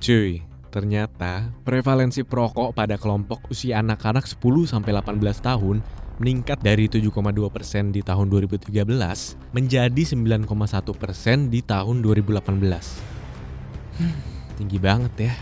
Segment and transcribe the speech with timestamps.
[0.00, 0.40] Cuy,
[0.72, 4.80] ternyata prevalensi perokok pada kelompok usia anak-anak 10-18
[5.44, 5.84] tahun
[6.16, 8.80] meningkat dari 7,2% di tahun 2013
[9.52, 14.00] menjadi 9,1% di tahun 2018.
[14.00, 14.16] Hmm,
[14.56, 15.36] tinggi banget ya.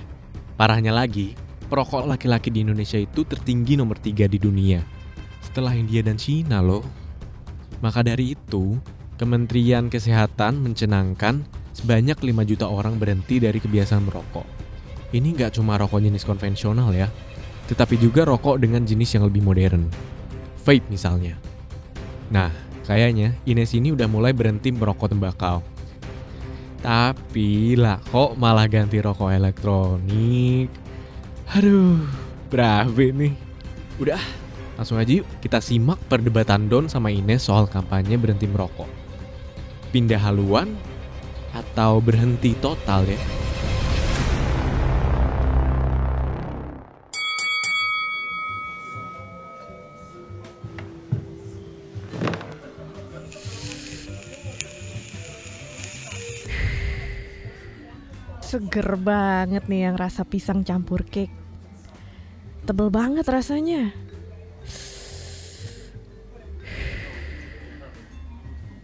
[0.58, 1.38] Parahnya lagi,
[1.70, 4.82] perokok laki-laki di Indonesia itu tertinggi nomor 3 di dunia.
[5.38, 6.82] Setelah India dan Cina loh.
[7.78, 8.74] Maka dari itu,
[9.22, 11.46] Kementerian Kesehatan mencenangkan
[11.78, 14.46] sebanyak 5 juta orang berhenti dari kebiasaan merokok.
[15.14, 17.06] Ini nggak cuma rokok jenis konvensional ya,
[17.70, 19.86] tetapi juga rokok dengan jenis yang lebih modern.
[20.66, 21.38] Vape misalnya.
[22.28, 22.50] Nah,
[22.84, 25.62] kayaknya Ines ini udah mulai berhenti merokok tembakau.
[26.82, 30.68] Tapi lah kok malah ganti rokok elektronik.
[31.56, 32.04] Aduh,
[32.52, 33.32] berapa nih?
[33.96, 34.20] Udah,
[34.76, 38.90] langsung aja yuk kita simak perdebatan Don sama Ines soal kampanye berhenti merokok.
[39.88, 40.76] Pindah haluan
[41.58, 43.20] atau berhenti total ya?
[58.48, 61.34] Seger banget nih yang rasa pisang campur cake.
[62.64, 63.92] Tebel banget rasanya.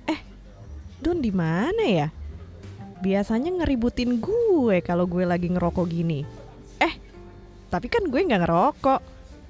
[0.05, 0.21] Eh,
[1.01, 2.09] Don di mana ya?
[3.05, 6.25] Biasanya ngeributin gue kalau gue lagi ngerokok gini.
[6.81, 6.97] Eh,
[7.69, 9.01] tapi kan gue nggak ngerokok,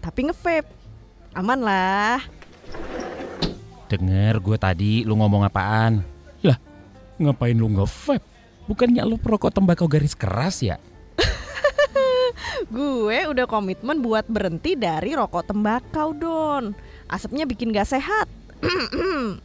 [0.02, 0.66] tapi ngevape.
[1.38, 2.18] Aman lah.
[3.86, 6.02] Denger gue tadi lu ngomong apaan?
[6.42, 6.58] Lah,
[7.22, 8.26] ngapain lu nge-vape?
[8.66, 10.82] Bukannya lu perokok tembakau garis keras ya?
[12.74, 16.74] Gue udah komitmen buat berhenti dari rokok tembakau, Don.
[17.06, 18.26] Asapnya bikin gak sehat.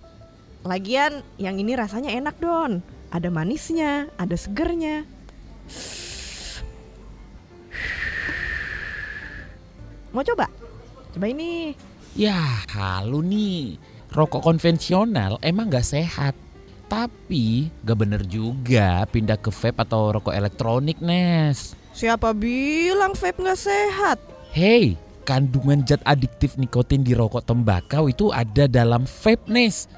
[0.69, 2.79] Lagian yang ini rasanya enak, Don.
[3.09, 5.02] Ada manisnya, ada segernya.
[10.13, 10.45] Mau coba?
[11.13, 11.73] Coba ini.
[12.13, 12.38] Ya,
[12.69, 13.81] halu nih.
[14.13, 16.38] Rokok konvensional emang gak sehat.
[16.89, 21.78] Tapi gak bener juga pindah ke vape atau rokok elektronik, Nes.
[21.94, 24.17] Siapa bilang vape gak sehat?
[24.53, 29.89] Hey, kandungan zat adiktif nikotin di rokok tembakau itu ada dalam vape, Nes.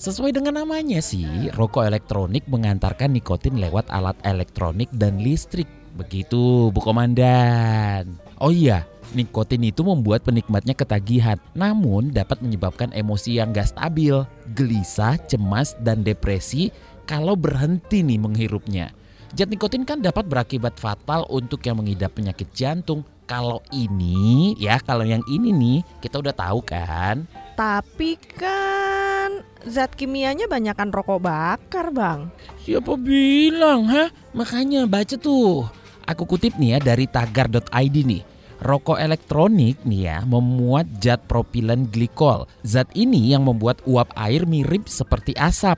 [0.00, 5.68] Sesuai dengan namanya sih, rokok elektronik mengantarkan nikotin lewat alat elektronik dan listrik.
[5.92, 8.16] Begitu, Bu Komandan.
[8.40, 14.24] Oh iya, nikotin itu membuat penikmatnya ketagihan, namun dapat menyebabkan emosi yang gak stabil,
[14.56, 16.72] gelisah, cemas, dan depresi
[17.04, 18.96] kalau berhenti nih menghirupnya.
[19.36, 23.04] Zat nikotin kan dapat berakibat fatal untuk yang mengidap penyakit jantung.
[23.28, 27.28] Kalau ini, ya kalau yang ini nih, kita udah tahu kan.
[27.60, 32.32] Tapi kan zat kimianya banyakan rokok bakar, Bang.
[32.64, 34.08] Siapa bilang, ha?
[34.32, 35.68] Makanya baca tuh.
[36.08, 38.24] Aku kutip nih ya dari tagar.id nih.
[38.64, 42.48] Rokok elektronik nih ya memuat zat propilen glikol.
[42.64, 45.76] Zat ini yang membuat uap air mirip seperti asap.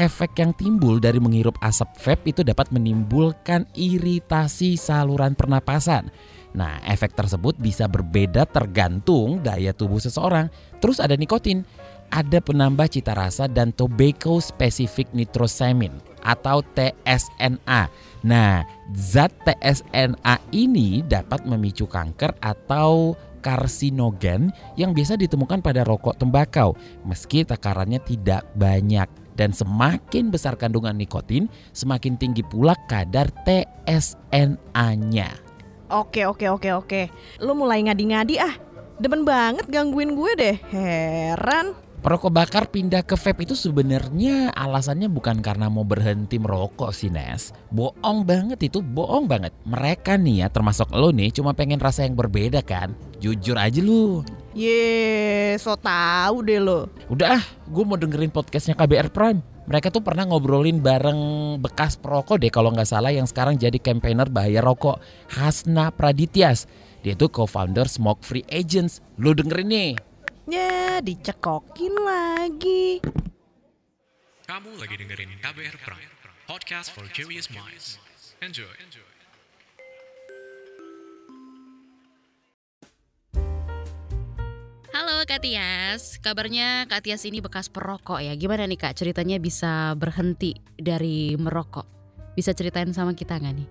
[0.00, 6.08] Efek yang timbul dari menghirup asap vape itu dapat menimbulkan iritasi saluran pernapasan.
[6.50, 10.50] Nah, efek tersebut bisa berbeda tergantung daya tubuh seseorang.
[10.82, 11.62] Terus ada nikotin,
[12.10, 15.94] ada penambah cita rasa dan tobacco specific nitrosamin
[16.26, 17.86] atau TSNA.
[18.26, 26.76] Nah, zat TSNA ini dapat memicu kanker atau karsinogen yang biasa ditemukan pada rokok tembakau
[27.08, 35.49] meski takarannya tidak banyak dan semakin besar kandungan nikotin semakin tinggi pula kadar TSNA-nya.
[35.90, 37.02] Oke, oke, oke, oke.
[37.42, 38.54] Lu mulai ngadi-ngadi ah.
[39.02, 40.56] Demen banget gangguin gue deh.
[40.70, 41.74] Heran.
[42.00, 47.52] Perokok bakar pindah ke vape itu sebenarnya alasannya bukan karena mau berhenti merokok sih Nes.
[47.68, 49.52] Bohong banget itu, bohong banget.
[49.68, 52.96] Mereka nih ya termasuk lo nih cuma pengen rasa yang berbeda kan.
[53.20, 54.24] Jujur aja lu.
[54.56, 56.88] Ye, so tau deh lo.
[57.12, 59.44] Udah ah, gue mau dengerin podcastnya KBR Prime.
[59.70, 64.26] Mereka tuh pernah ngobrolin bareng bekas perokok deh kalau nggak salah yang sekarang jadi campaigner
[64.26, 64.98] bahaya rokok.
[65.30, 66.66] Hasna Pradityas.
[67.06, 68.98] Dia tuh co-founder Smoke Free Agents.
[69.22, 69.90] Lu dengerin nih.
[70.50, 72.98] Ya, dicekokin lagi.
[74.50, 76.12] Kamu lagi dengerin KBR Prime,
[76.50, 78.02] podcast for curious minds.
[78.42, 78.66] Enjoy.
[78.66, 79.09] Halo
[85.30, 88.34] Kak Tias, kabarnya Kak Tias ini bekas perokok ya.
[88.34, 91.86] Gimana nih Kak ceritanya bisa berhenti dari merokok?
[92.34, 93.68] Bisa ceritain sama kita nggak nih?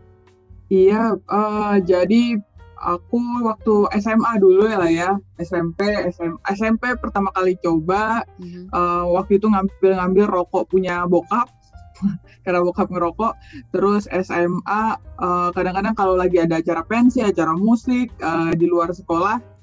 [0.72, 2.40] Iya, eh, jadi
[2.80, 8.72] aku waktu SMA dulu ya lah ya, SMP, SM, SMP pertama kali coba, Mhm.
[8.72, 11.52] eh, waktu itu ngambil-ngambil rokok punya bokap,
[12.48, 13.36] karena bokap ngerokok.
[13.76, 19.59] Terus SMA eh, kadang-kadang kalau lagi ada acara pensi, acara musik eh, di luar sekolah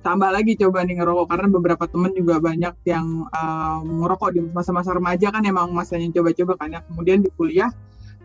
[0.00, 4.96] tambah lagi coba nih ngerokok karena beberapa temen juga banyak yang uh, ngerokok di masa-masa
[4.96, 6.80] remaja kan emang masanya coba-coba kan ya.
[6.88, 7.68] Kemudian di kuliah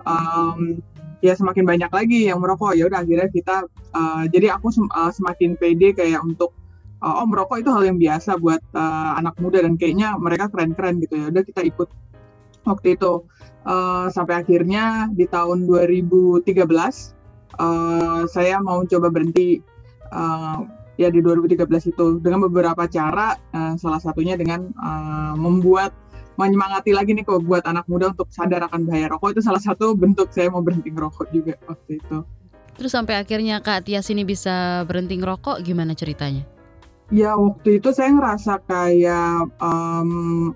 [0.08, 0.80] um,
[1.20, 2.80] ya semakin banyak lagi yang merokok.
[2.80, 6.56] Ya udah akhirnya kita uh, jadi aku sem uh, semakin pede kayak untuk
[7.04, 11.04] uh, oh merokok itu hal yang biasa buat uh, anak muda dan kayaknya mereka keren-keren
[11.04, 11.26] gitu ya.
[11.28, 11.90] Udah kita ikut
[12.64, 13.28] waktu itu
[13.68, 16.48] uh, sampai akhirnya di tahun 2013
[17.60, 19.60] uh, saya mau coba berhenti
[20.16, 25.92] uh, ya di 2013 itu dengan beberapa cara uh, salah satunya dengan uh, membuat
[26.36, 29.96] menyemangati lagi nih kok buat anak muda untuk sadar akan bahaya rokok itu salah satu
[29.96, 32.18] bentuk saya mau berhenti ngerokok juga waktu itu.
[32.76, 36.44] Terus sampai akhirnya Kak Tias ini bisa berhenti ngerokok gimana ceritanya?
[37.08, 40.52] Ya waktu itu saya ngerasa kayak um,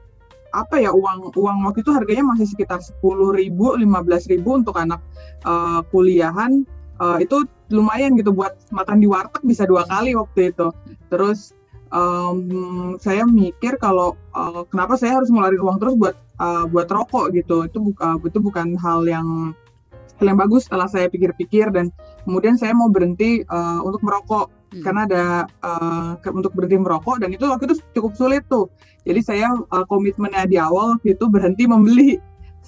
[0.52, 4.76] apa ya uang uang waktu itu harganya masih sekitar sepuluh ribu, lima belas ribu untuk
[4.76, 5.00] anak
[5.48, 6.68] uh, kuliahan
[7.00, 10.68] uh, itu lumayan gitu buat makan di warteg bisa dua kali waktu itu.
[11.10, 11.54] Terus
[11.94, 17.34] um, saya mikir kalau uh, kenapa saya harus ngeluarin uang terus buat uh, buat rokok
[17.38, 17.66] gitu.
[17.70, 19.54] Itu uh, itu bukan hal yang
[20.20, 21.96] hal yang bagus setelah saya pikir-pikir dan
[22.28, 24.84] kemudian saya mau berhenti uh, untuk merokok hmm.
[24.84, 25.24] karena ada
[25.64, 28.68] uh, untuk berhenti merokok dan itu waktu itu cukup sulit tuh.
[29.08, 32.20] Jadi saya uh, komitmennya di awal waktu itu berhenti membeli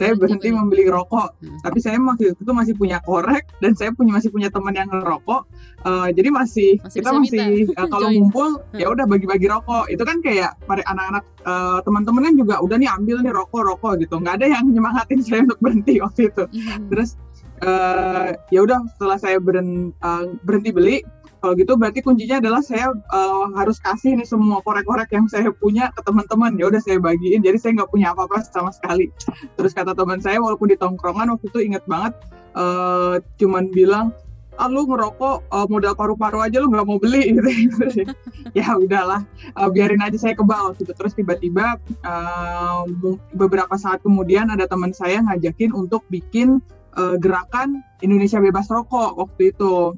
[0.02, 1.62] saya berhenti membeli rokok hmm.
[1.62, 5.46] tapi saya masih itu masih punya korek dan saya punya masih punya teman yang ngerokok.
[5.86, 7.46] Uh, jadi masih, masih kita masih
[7.78, 8.82] uh, kalau ngumpul hmm.
[8.82, 9.86] ya udah bagi-bagi rokok.
[9.94, 13.94] Itu kan kayak para anak-anak uh, teman-teman kan juga udah nih ambil nih rokok rokok
[14.02, 14.18] gitu.
[14.18, 16.44] Nggak ada yang nyemangatin saya untuk berhenti waktu itu.
[16.50, 16.90] Hmm.
[16.90, 17.16] terus
[17.62, 20.98] uh, ya udah setelah saya beren, uh, berhenti beli
[21.42, 25.90] kalau gitu berarti kuncinya adalah saya uh, harus kasih nih semua korek-korek yang saya punya
[25.90, 26.54] ke teman-teman.
[26.54, 27.42] Ya udah saya bagiin.
[27.42, 29.10] Jadi saya nggak punya apa-apa sama sekali.
[29.58, 32.14] Terus kata teman saya walaupun di tongkrongan waktu itu inget banget
[32.54, 34.14] uh, cuman bilang
[34.62, 37.34] ah lu ngerokok uh, modal paru-paru aja lu nggak mau beli.
[37.34, 38.06] Gitu.
[38.54, 39.26] Ya udahlah
[39.58, 40.94] uh, biarin aja saya kebal gitu.
[40.94, 42.86] Terus tiba-tiba uh,
[43.34, 46.62] beberapa saat kemudian ada teman saya ngajakin untuk bikin
[47.02, 49.98] uh, gerakan Indonesia bebas rokok waktu itu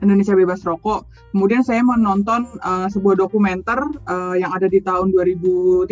[0.00, 1.04] Indonesia Bebas Rokok.
[1.36, 5.88] Kemudian saya menonton uh, sebuah dokumenter uh, yang ada di tahun 2013,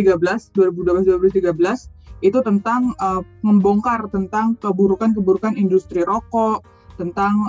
[0.56, 6.64] 2012-2013 itu tentang uh, membongkar tentang keburukan-keburukan industri rokok,
[7.00, 7.49] tentang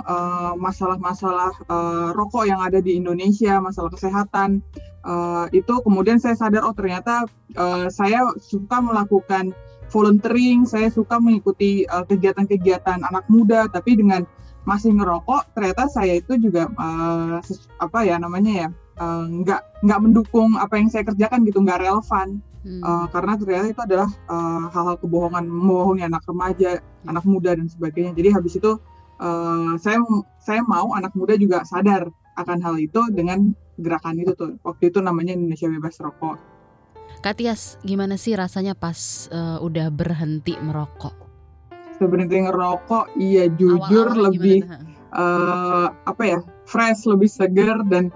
[0.56, 4.64] masalah-masalah uh, rokok yang ada di Indonesia, masalah kesehatan.
[5.04, 7.28] Uh, itu kemudian saya sadar oh ternyata
[7.60, 9.52] uh, saya suka melakukan
[9.92, 14.24] volunteering, saya suka mengikuti kegiatan-kegiatan uh, anak muda, tapi dengan
[14.62, 17.42] masih ngerokok ternyata saya itu juga uh,
[17.82, 18.68] apa ya namanya ya
[19.02, 22.82] uh, nggak nggak mendukung apa yang saya kerjakan gitu nggak relevan hmm.
[22.82, 27.10] uh, karena ternyata itu adalah hal hal-hal kebohongan membohongi anak remaja hmm.
[27.10, 28.78] anak muda dan sebagainya jadi habis itu
[29.18, 29.98] uh, saya
[30.38, 32.06] saya mau anak muda juga sadar
[32.38, 36.38] akan hal itu dengan gerakan itu tuh waktu itu namanya Indonesia Bebas Rokok.
[37.22, 41.31] Katias, gimana sih rasanya pas uh, udah berhenti merokok?
[42.08, 44.66] Berhenti ngerokok iya jujur Awal lebih
[45.12, 48.10] uh, apa ya fresh lebih segar dan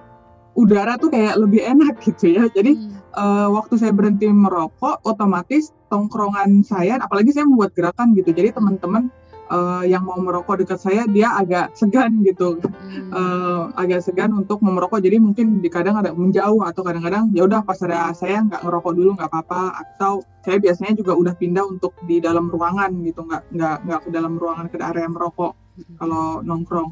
[0.57, 2.49] udara tuh kayak lebih enak gitu ya.
[2.51, 3.15] Jadi hmm.
[3.15, 8.33] uh, waktu saya berhenti merokok otomatis tongkrongan saya apalagi saya membuat gerakan gitu.
[8.33, 9.13] Jadi teman-teman
[9.51, 12.59] uh, yang mau merokok dekat saya dia agak segan gitu.
[12.59, 13.11] Hmm.
[13.13, 15.03] uh, agak segan untuk merokok.
[15.03, 18.93] Jadi mungkin di kadang ada menjauh atau kadang-kadang ya udah pas ada saya nggak ngerokok
[18.95, 19.63] dulu nggak apa-apa.
[19.83, 24.11] Atau saya biasanya juga udah pindah untuk di dalam ruangan gitu nggak nggak nggak ke
[24.15, 25.95] dalam ruangan ke area merokok hmm.
[25.99, 26.91] kalau nongkrong.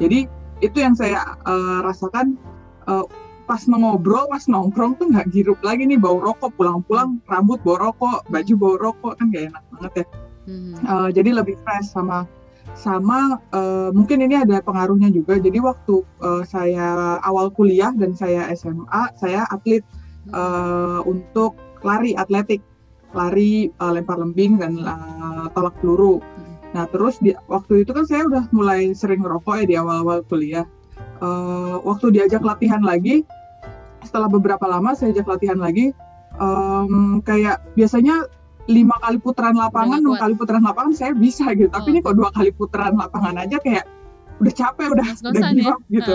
[0.00, 0.26] Jadi
[0.62, 2.40] itu yang saya uh, rasakan
[2.88, 3.04] uh,
[3.44, 6.56] pas mengobrol, pas nongkrong tuh nggak girup lagi nih bau rokok.
[6.56, 10.76] Pulang-pulang rambut bau rokok baju bau rokok kan gak enak banget ya Hmm.
[10.84, 12.28] Uh, jadi lebih fresh sama
[12.74, 15.36] sama uh, mungkin ini ada pengaruhnya juga.
[15.36, 19.84] Jadi waktu uh, saya awal kuliah dan saya SMA, saya atlet
[20.32, 22.64] uh, untuk lari atletik,
[23.12, 26.18] lari uh, lempar lembing dan uh, tolak peluru.
[26.20, 26.54] Hmm.
[26.74, 30.66] Nah terus di, waktu itu kan saya udah mulai sering ngerokok ya di awal-awal kuliah.
[31.22, 33.22] Uh, waktu diajak latihan lagi,
[34.02, 35.94] setelah beberapa lama saya ajak latihan lagi,
[36.42, 38.26] um, kayak biasanya
[38.64, 41.68] lima kali putaran lapangan, enam kali putaran lapangan saya bisa gitu.
[41.68, 42.08] Tapi ini oh.
[42.08, 43.84] kok dua kali putaran lapangan aja kayak
[44.40, 45.94] udah capek, udah udah give up ya?
[46.00, 46.12] gitu.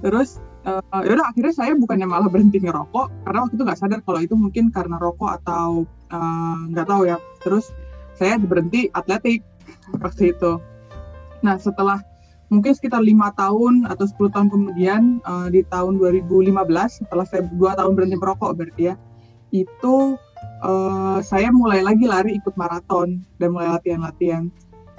[0.00, 4.00] Terus uh, ya udah akhirnya saya bukannya malah berhenti ngerokok karena waktu itu nggak sadar
[4.02, 7.16] kalau itu mungkin karena rokok atau eh, nggak uh, tahu ya.
[7.44, 7.70] Terus
[8.16, 9.44] saya berhenti atletik
[10.00, 10.56] waktu itu.
[11.44, 12.00] Nah setelah
[12.50, 16.50] mungkin sekitar lima tahun atau 10 tahun kemudian uh, di tahun 2015
[16.90, 18.94] setelah saya dua tahun berhenti merokok berarti ya
[19.54, 20.18] itu
[20.60, 24.48] eh, saya mulai lagi lari ikut maraton dan mulai latihan-latihan.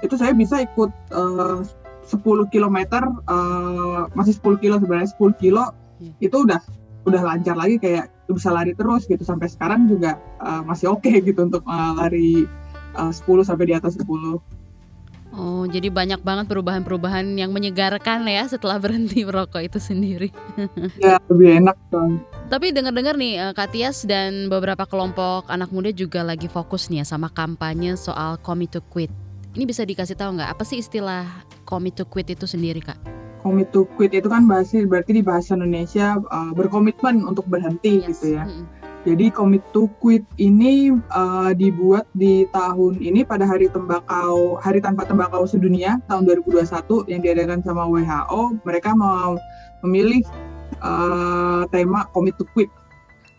[0.02, 1.58] Itu saya bisa ikut eh,
[2.06, 5.70] 10 km eh, masih 10 kilo sebenarnya 10 kilo
[6.02, 6.14] Iya.
[6.30, 6.60] itu udah
[7.02, 11.46] udah lancar lagi kayak bisa lari terus gitu sampai sekarang juga eh, masih oke gitu
[11.46, 12.30] untuk eh, lari
[12.98, 14.06] eh, 10 sampai di atas 10.
[15.32, 20.28] Oh, jadi banyak banget perubahan-perubahan yang menyegarkan ya setelah berhenti merokok itu sendiri.
[21.00, 22.20] Ya lebih enak kan.
[22.52, 27.00] Tapi dengar-dengar nih eh, Kak Tias dan beberapa kelompok anak muda juga lagi fokus nih
[27.00, 29.08] ya sama kampanye soal commit to quit.
[29.56, 31.24] Ini bisa dikasih tahu nggak apa sih istilah
[31.64, 33.00] commit to quit itu sendiri Kak?
[33.40, 38.20] Commit to quit itu kan bahasa berarti di bahasa Indonesia uh, berkomitmen untuk berhenti Yes.
[38.20, 38.44] gitu ya.
[38.44, 38.81] Mm-mm.
[39.02, 45.02] Jadi commit to quit ini uh, dibuat di tahun ini pada hari tembakau Hari Tanpa
[45.02, 48.62] Tembakau Sedunia tahun 2021 yang diadakan sama WHO.
[48.62, 49.34] Mereka mau
[49.82, 50.22] memilih
[50.78, 52.70] uh, tema commit to quit.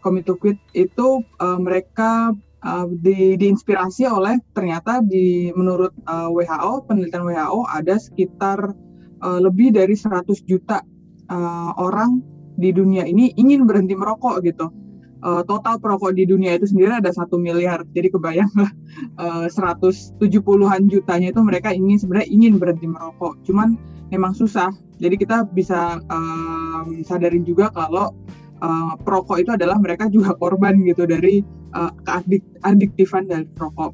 [0.03, 2.36] Commit to quit itu uh, mereka
[2.67, 8.60] uh, di, diinspirasi oleh ternyata di menurut uh, WHO penelitian WHO ada sekitar
[9.24, 10.84] uh, lebih dari 100 juta
[11.32, 12.20] uh, orang
[12.60, 14.83] di dunia ini ingin berhenti merokok gitu
[15.24, 17.82] uh, total perokok di dunia itu sendiri ada satu miliar.
[17.96, 18.72] Jadi kebayang lah
[19.18, 23.39] uh, 170-an jutanya itu mereka ingin sebenarnya ingin berhenti merokok.
[23.48, 23.80] Cuman
[24.12, 24.70] memang susah.
[25.01, 28.13] Jadi kita bisa um, sadarin juga kalau
[28.62, 31.42] uh, perokok itu adalah mereka juga korban gitu dari
[31.74, 33.92] uh, keadik- dari perokok.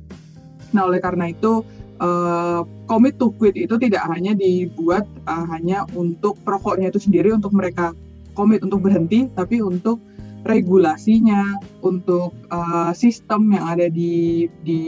[0.75, 1.63] Nah oleh karena itu
[2.03, 7.55] uh, commit to quit itu tidak hanya dibuat uh, hanya untuk perokoknya itu sendiri untuk
[7.55, 7.93] mereka
[8.37, 9.99] komit untuk berhenti, tapi untuk
[10.47, 14.81] regulasinya, untuk uh, sistem yang ada di, di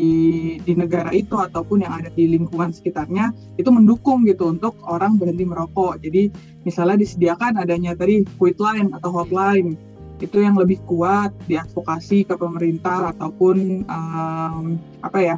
[0.60, 5.48] di negara itu ataupun yang ada di lingkungan sekitarnya itu mendukung gitu untuk orang berhenti
[5.48, 6.04] merokok.
[6.04, 6.32] Jadi
[6.68, 9.80] misalnya disediakan adanya tadi quit line atau hotline
[10.22, 15.36] itu yang lebih kuat diadvokasi ke pemerintah ataupun um, apa ya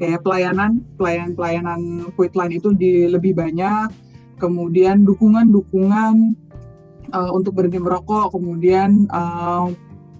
[0.00, 1.80] kayak pelayanan pelayanan pelayanan
[2.16, 3.92] quit line itu di lebih banyak
[4.40, 6.34] kemudian dukungan-dukungan
[7.12, 9.70] uh, untuk berhenti merokok, kemudian uh,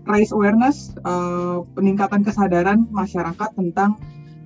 [0.09, 3.99] raise awareness, uh, peningkatan kesadaran masyarakat tentang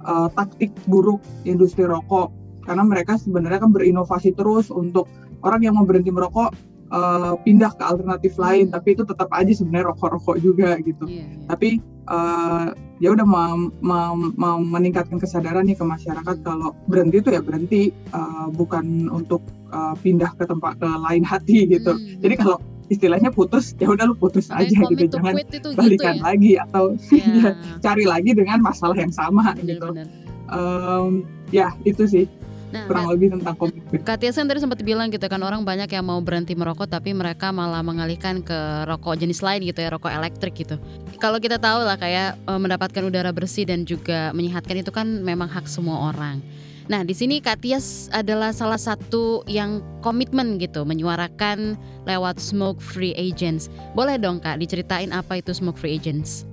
[0.05, 2.33] uh, taktik buruk industri rokok,
[2.65, 5.07] karena mereka sebenarnya kan berinovasi terus untuk
[5.45, 6.53] orang yang mau berhenti merokok
[6.93, 11.07] uh, pindah ke alternatif lain, tapi itu tetap aja sebenarnya rokok-rokok juga gitu.
[11.07, 11.47] Iya, iya.
[11.49, 11.69] Tapi
[12.11, 17.41] uh, ya udah mau, mau, mau meningkatkan kesadaran nih ke masyarakat kalau berhenti itu ya
[17.41, 21.93] berhenti, uh, bukan untuk uh, pindah ke tempat ke lain hati gitu.
[21.95, 22.21] Hmm.
[22.23, 26.23] Jadi kalau istilahnya putus ya udah lu putus aja commit gitu, jangan gitu balikan ya.
[26.23, 27.51] lagi atau Iya,
[27.85, 29.91] cari lagi dengan masalah yang sama gitu.
[29.91, 30.07] benar-benar.
[30.47, 32.27] Em, ya itu sih
[32.75, 34.03] Nah, kurang lebih tentang komitmen.
[34.03, 37.55] Kak kan tadi sempat bilang gitu kan orang banyak yang mau berhenti merokok tapi mereka
[37.55, 38.59] malah mengalihkan ke
[38.91, 40.75] rokok jenis lain gitu ya rokok elektrik gitu.
[41.23, 45.47] Kalau kita tahu lah kayak eh, mendapatkan udara bersih dan juga menyehatkan itu kan memang
[45.47, 46.43] hak semua orang.
[46.87, 51.75] Nah di sini Kak Tias adalah salah satu yang komitmen gitu menyuarakan
[52.07, 53.67] lewat smoke free agents.
[53.99, 56.47] Boleh dong Kak diceritain apa itu smoke free agents?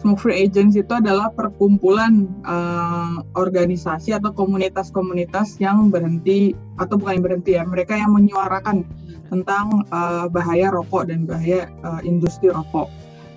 [0.00, 7.24] Smoke Free Agents itu adalah perkumpulan eh, organisasi atau komunitas-komunitas yang berhenti atau bukan yang
[7.28, 8.88] berhenti ya, mereka yang menyuarakan
[9.28, 12.88] tentang eh, bahaya rokok dan bahaya eh, industri rokok.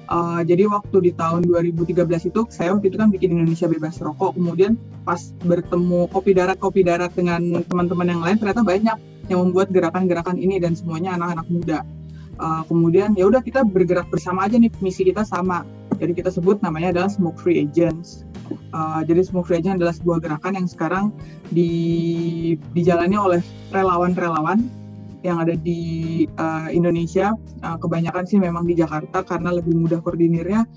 [0.04, 4.36] Eh, jadi waktu di tahun 2013 itu saya waktu itu kan bikin Indonesia bebas rokok,
[4.36, 4.76] kemudian
[5.08, 8.98] pas bertemu kopi darat kopi darat dengan teman-teman yang lain ternyata banyak
[9.32, 11.80] yang membuat gerakan-gerakan ini dan semuanya anak-anak muda.
[12.36, 15.64] Eh, kemudian ya udah kita bergerak bersama aja nih misi kita sama
[16.04, 18.28] jadi kita sebut namanya adalah Smoke Free Agents.
[18.74, 21.06] Uh, jadi Smoke Free Agents adalah sebuah gerakan yang sekarang
[21.54, 21.70] di,
[22.74, 23.42] dijalani oleh
[23.72, 24.68] relawan-relawan
[25.24, 27.34] yang ada di uh, Indonesia.
[27.64, 30.68] Uh, kebanyakan sih memang di Jakarta karena lebih mudah koordinirnya.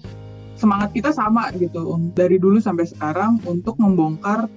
[0.57, 4.49] Semangat kita sama gitu dari dulu sampai sekarang untuk membongkar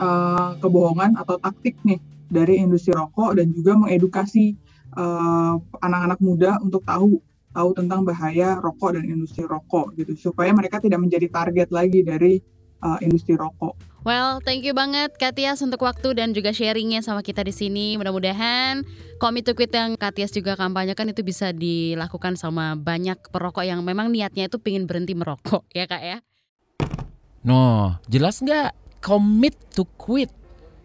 [0.00, 2.00] uh, kebohongan atau taktik nih
[2.32, 4.56] dari industri rokok dan juga mengedukasi
[4.96, 7.20] uh, anak-anak muda untuk tahu
[7.54, 12.42] tahu tentang bahaya rokok dan industri rokok gitu supaya mereka tidak menjadi target lagi dari
[12.84, 13.74] uh, industri rokok.
[14.04, 17.96] Well, thank you banget Kak Tias untuk waktu dan juga sharingnya sama kita di sini.
[17.96, 18.84] Mudah-mudahan
[19.16, 23.80] Commit to Quit yang Kak Tias juga kampanyekan itu bisa dilakukan sama banyak perokok yang
[23.80, 26.18] memang niatnya itu pengen berhenti merokok ya Kak ya.
[27.44, 29.00] No, jelas nggak?
[29.00, 30.32] Commit to quit.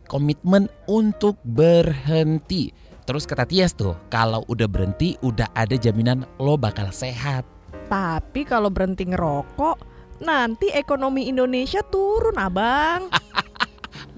[0.07, 2.71] Komitmen untuk berhenti.
[3.07, 7.47] Terus kata Tias tuh, kalau udah berhenti udah ada jaminan lo bakal sehat.
[7.87, 13.09] Tapi kalau berhenti ngerokok, nanti ekonomi Indonesia turun, Abang.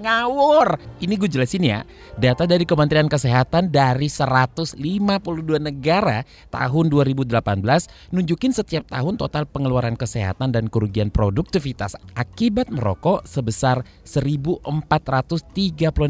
[0.02, 0.82] Ngawur.
[0.98, 1.86] Ini gue jelasin ya.
[2.18, 4.74] Data dari Kementerian Kesehatan dari 152
[5.62, 7.38] negara tahun 2018
[8.10, 14.66] nunjukin setiap tahun total pengeluaran kesehatan dan kerugian produktivitas akibat merokok sebesar 1.436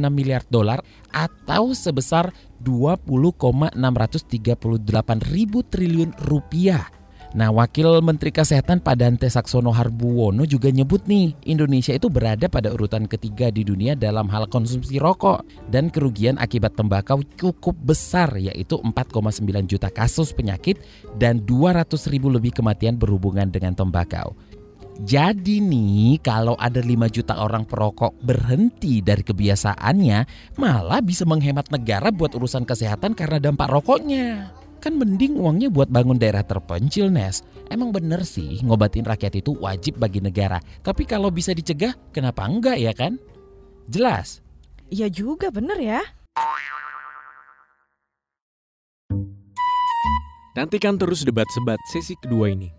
[0.07, 0.79] miliar dolar
[1.11, 2.31] atau sebesar
[2.63, 3.75] 20,638
[5.35, 7.00] ribu triliun rupiah.
[7.31, 13.07] Nah, Wakil Menteri Kesehatan Padante Saksono Harbuwono juga nyebut nih, Indonesia itu berada pada urutan
[13.07, 19.47] ketiga di dunia dalam hal konsumsi rokok dan kerugian akibat tembakau cukup besar yaitu 4,9
[19.63, 20.83] juta kasus penyakit
[21.15, 24.35] dan 200 ribu lebih kematian berhubungan dengan tembakau.
[24.99, 30.19] Jadi nih kalau ada 5 juta orang perokok berhenti dari kebiasaannya
[30.59, 34.60] malah bisa menghemat negara buat urusan kesehatan karena dampak rokoknya.
[34.81, 37.45] Kan mending uangnya buat bangun daerah terpencil, Nes.
[37.69, 40.57] Emang bener sih ngobatin rakyat itu wajib bagi negara.
[40.81, 43.21] Tapi kalau bisa dicegah, kenapa enggak ya kan?
[43.85, 44.41] Jelas?
[44.89, 46.01] Iya juga bener ya.
[50.57, 52.73] Nantikan terus debat sebat sesi kedua ini.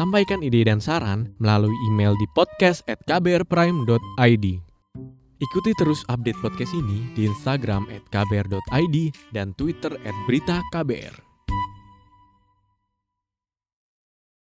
[0.00, 4.67] Sampaikan ide dan saran melalui email di podcast at kbrprime.id.
[5.38, 8.96] Ikuti terus update podcast ini di Instagram kbr.id
[9.30, 11.27] dan Twitter at berita KBR.